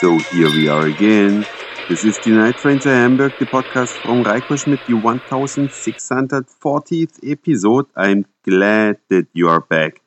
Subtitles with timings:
[0.00, 1.44] So here we are again.
[1.86, 7.84] This is the Night Train to Hamburg, the podcast from Reiko Schmidt, the 1640th episode.
[7.94, 10.00] I'm glad that you are back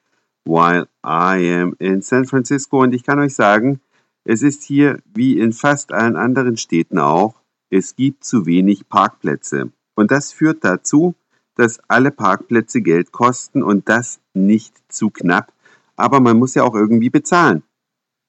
[0.45, 2.81] while I am in San Francisco.
[2.81, 3.81] Und ich kann euch sagen,
[4.23, 7.35] es ist hier wie in fast allen anderen Städten auch,
[7.69, 9.69] es gibt zu wenig Parkplätze.
[9.93, 11.13] Und das führt dazu,
[11.55, 15.53] dass alle Parkplätze Geld kosten und das nicht zu knapp.
[15.95, 17.61] Aber man muss ja auch irgendwie bezahlen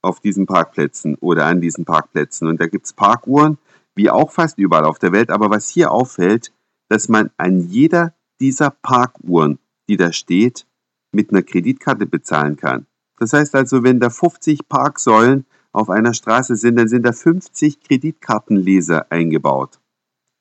[0.04, 2.48] auf diesen Parkplätzen oder an diesen Parkplätzen.
[2.48, 3.58] Und da gibt es Parkuhren,
[3.94, 5.30] wie auch fast überall auf der Welt.
[5.30, 6.52] Aber was hier auffällt,
[6.88, 10.66] dass man an jeder dieser Parkuhren, die da steht,
[11.12, 12.86] mit einer Kreditkarte bezahlen kann.
[13.18, 17.80] Das heißt also, wenn da 50 Parksäulen auf einer Straße sind, dann sind da 50
[17.80, 19.80] Kreditkartenleser eingebaut.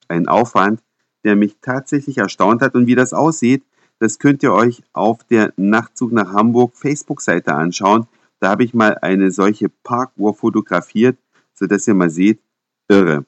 [0.07, 0.81] Ein Aufwand,
[1.23, 2.75] der mich tatsächlich erstaunt hat.
[2.75, 3.63] Und wie das aussieht,
[3.99, 8.07] das könnt ihr euch auf der Nachtzug nach Hamburg Facebook-Seite anschauen.
[8.43, 11.17] Da habe ich mal eine solche Parkuhr fotografiert,
[11.53, 12.41] sodass ihr mal seht,
[12.89, 13.25] irre.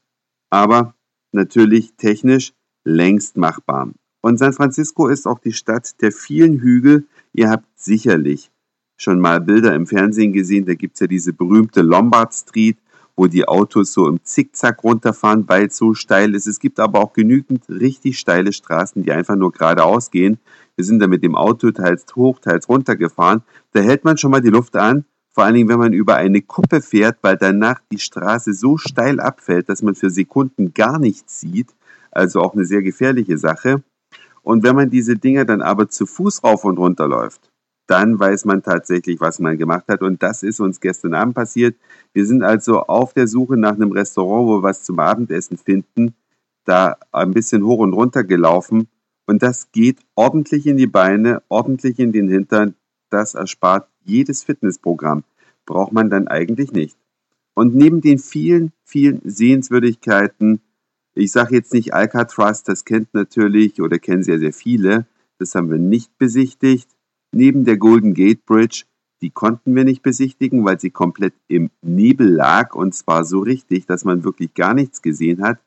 [0.50, 0.94] Aber
[1.32, 2.52] natürlich technisch
[2.84, 3.94] längst machbar.
[4.20, 7.08] Und San Francisco ist auch die Stadt der vielen Hügel.
[7.32, 8.52] Ihr habt sicherlich
[8.98, 10.66] schon mal Bilder im Fernsehen gesehen.
[10.66, 12.78] Da gibt es ja diese berühmte Lombard Street,
[13.16, 16.48] wo die Autos so im Zickzack runterfahren, weil es so steil ist.
[16.48, 20.38] Es gibt aber auch genügend richtig steile Straßen, die einfach nur geradeaus gehen.
[20.76, 23.44] Wir sind da mit dem Auto teils hoch, teils runter gefahren.
[23.72, 25.06] Da hält man schon mal die Luft an.
[25.32, 29.20] Vor allen Dingen, wenn man über eine Kuppe fährt, weil danach die Straße so steil
[29.20, 31.76] abfällt, dass man für Sekunden gar nichts sieht.
[32.12, 33.84] Also auch eine sehr gefährliche Sache.
[34.44, 37.52] Und wenn man diese Dinger dann aber zu Fuß rauf und runter läuft,
[37.88, 40.02] dann weiß man tatsächlich, was man gemacht hat.
[40.02, 41.76] Und das ist uns gestern Abend passiert.
[42.14, 46.16] Wir sind also auf der Suche nach einem Restaurant, wo wir was zum Abendessen finden,
[46.66, 48.88] da ein bisschen hoch und runter gelaufen.
[49.28, 52.76] Und das geht ordentlich in die Beine, ordentlich in den Hintern.
[53.10, 55.24] Das erspart jedes Fitnessprogramm.
[55.66, 56.98] Braucht man dann eigentlich nicht.
[57.54, 60.62] Und neben den vielen, vielen Sehenswürdigkeiten,
[61.16, 65.08] ich sage jetzt nicht Alcatraz, das kennt natürlich oder kennen sehr, sehr viele.
[65.40, 66.95] Das haben wir nicht besichtigt
[67.36, 68.86] neben der Golden Gate Bridge.
[69.22, 73.86] Die konnten wir nicht besichtigen, weil sie komplett im Nebel lag und zwar so richtig,
[73.86, 75.60] dass man wirklich gar nichts gesehen hat.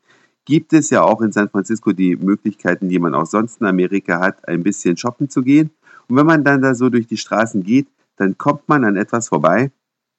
[0.47, 4.19] Gibt es ja auch in San Francisco die Möglichkeiten, die man auch sonst in Amerika
[4.19, 5.71] hat, ein bisschen shoppen zu gehen.
[6.09, 7.87] Und wenn man dann da so durch die Straßen geht,
[8.17, 9.71] dann kommt man an etwas vorbei.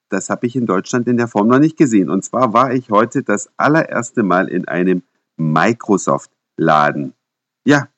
[0.08, 2.10] Das habe ich in Deutschland in der Form noch nicht gesehen.
[2.10, 5.02] Und zwar war ich heute das allererste Mal in einem
[5.36, 7.12] Microsoft-Laden.
[7.64, 7.88] Ja,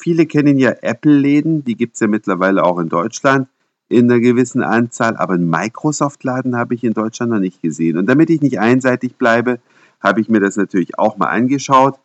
[0.00, 3.48] Viele kennen ja Apple-Läden, die gibt es ja mittlerweile auch in Deutschland
[3.88, 7.96] in einer gewissen Anzahl, aber einen Microsoft-Laden habe ich in Deutschland noch nicht gesehen.
[7.96, 9.60] Und damit ich nicht einseitig bleibe,
[10.00, 11.98] habe ich mir das natürlich auch mal angeschaut.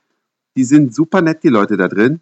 [0.55, 2.21] Die sind super nett, die Leute da drin.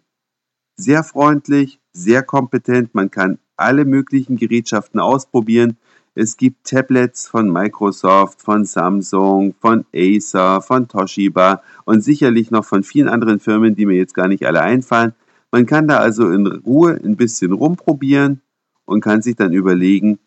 [0.76, 2.94] Sehr freundlich, sehr kompetent.
[2.94, 5.76] Man kann alle möglichen Gerätschaften ausprobieren.
[6.14, 12.82] Es gibt Tablets von Microsoft, von Samsung, von Acer, von Toshiba und sicherlich noch von
[12.82, 15.14] vielen anderen Firmen, die mir jetzt gar nicht alle einfallen.
[15.52, 18.40] Man kann da also in Ruhe ein bisschen rumprobieren
[18.86, 20.18] und kann sich dann überlegen,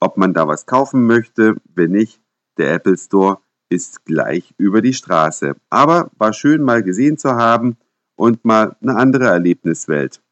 [0.00, 1.56] ob man da was kaufen möchte.
[1.74, 2.20] Wenn nicht,
[2.56, 5.54] der Apple Store ist gleich über die Straße.
[5.68, 7.76] Aber war schön mal gesehen zu haben
[8.16, 10.22] und mal eine andere Erlebniswelt.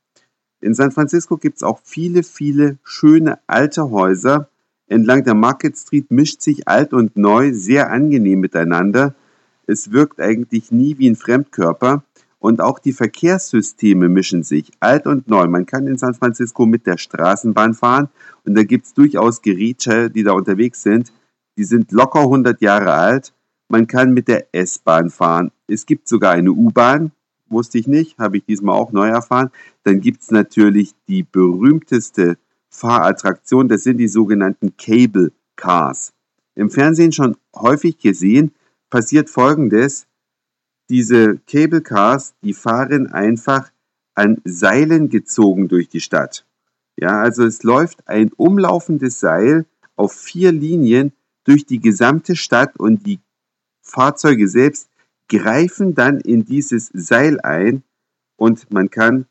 [0.60, 4.48] In San Francisco gibt es auch viele, viele schöne alte Häuser.
[4.88, 9.14] Entlang der Market Street mischt sich alt und neu sehr angenehm miteinander.
[9.66, 12.02] Es wirkt eigentlich nie wie ein Fremdkörper.
[12.40, 15.46] Und auch die Verkehrssysteme mischen sich, alt und neu.
[15.48, 18.08] Man kann in San Francisco mit der Straßenbahn fahren
[18.44, 21.12] und da gibt es durchaus Geräte, die da unterwegs sind.
[21.56, 23.34] Die sind locker 100 Jahre alt.
[23.68, 25.50] Man kann mit der S-Bahn fahren.
[25.66, 27.12] Es gibt sogar eine U-Bahn,
[27.48, 29.50] wusste ich nicht, habe ich diesmal auch neu erfahren.
[29.82, 32.38] Dann gibt es natürlich die berühmteste
[32.70, 36.12] Fahrattraktion, das sind die sogenannten Cable Cars.
[36.54, 38.52] Im Fernsehen schon häufig gesehen,
[38.90, 40.07] passiert folgendes,
[40.88, 43.70] diese Cable Cars, die fahren einfach
[44.14, 46.44] an Seilen gezogen durch die Stadt.
[46.96, 51.12] Ja, also es läuft ein umlaufendes Seil auf vier Linien
[51.44, 53.20] durch die gesamte Stadt und die
[53.82, 54.88] Fahrzeuge selbst
[55.28, 57.82] greifen dann in dieses Seil ein
[58.36, 59.26] und man kann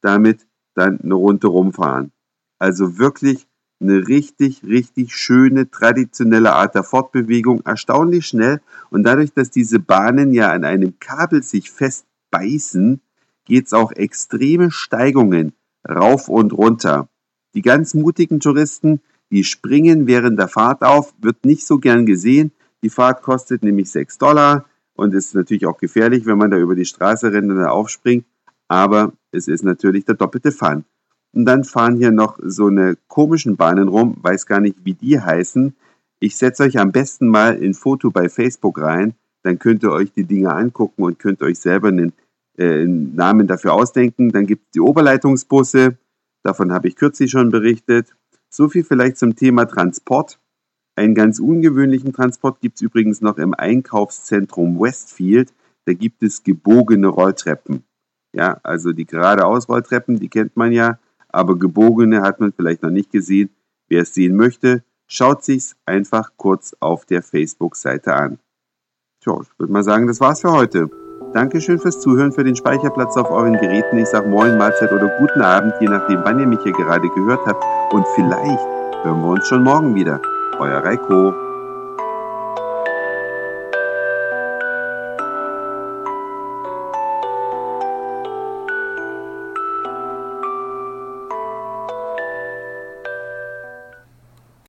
[0.00, 2.12] damit dann eine Runde rumfahren.
[2.58, 3.46] Also wirklich
[3.80, 8.60] eine richtig, richtig schöne, traditionelle Art der Fortbewegung, erstaunlich schnell.
[8.90, 13.00] Und dadurch, dass diese Bahnen ja an einem Kabel sich festbeißen,
[13.44, 15.52] geht es auch extreme Steigungen
[15.88, 17.08] rauf und runter.
[17.54, 19.00] Die ganz mutigen Touristen,
[19.30, 22.52] die springen während der Fahrt auf, wird nicht so gern gesehen.
[22.82, 26.74] Die Fahrt kostet nämlich 6 Dollar und ist natürlich auch gefährlich, wenn man da über
[26.74, 28.24] die Straße rennt und da aufspringt.
[28.68, 30.84] Aber es ist natürlich der doppelte Fun.
[31.32, 35.20] Und dann fahren hier noch so eine komischen Bahnen rum, weiß gar nicht, wie die
[35.20, 35.74] heißen.
[36.18, 40.12] Ich setze euch am besten mal ein Foto bei Facebook rein, dann könnt ihr euch
[40.12, 42.12] die Dinge angucken und könnt euch selber einen,
[42.56, 44.32] äh, einen Namen dafür ausdenken.
[44.32, 45.98] Dann gibt es die Oberleitungsbusse,
[46.42, 48.16] davon habe ich kürzlich schon berichtet.
[48.48, 50.38] So viel vielleicht zum Thema Transport.
[50.96, 55.52] Einen ganz ungewöhnlichen Transport gibt es übrigens noch im Einkaufszentrum Westfield.
[55.84, 57.84] Da gibt es gebogene Rolltreppen.
[58.32, 60.98] Ja, also die geradeaus Rolltreppen, die kennt man ja,
[61.36, 63.50] aber gebogene hat man vielleicht noch nicht gesehen.
[63.88, 68.38] Wer es sehen möchte, schaut sich's einfach kurz auf der Facebook-Seite an.
[69.22, 70.90] Tja, ich würde mal sagen, das war's für heute.
[71.32, 73.98] Dankeschön fürs Zuhören, für den Speicherplatz auf euren Geräten.
[73.98, 77.44] Ich sage Moin, Mahlzeit oder guten Abend, je nachdem, wann ihr mich hier gerade gehört
[77.46, 77.62] habt.
[77.92, 78.64] Und vielleicht
[79.04, 80.20] hören wir uns schon morgen wieder.
[80.58, 81.45] Euer Reiko.